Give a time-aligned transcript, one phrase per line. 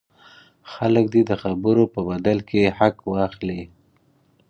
[0.73, 3.61] خلک دې د خبرو په بدل کې حق واخلي.